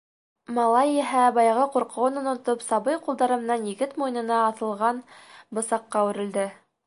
[0.57, 5.05] Малай иһә, баяғы ҡурҡыуын онотоп, сабый ҡулдары менән егет муйынына аҫылған
[5.59, 6.49] бысаҡҡа үрелде.